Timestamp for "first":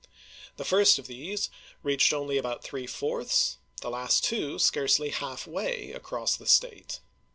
0.65-0.97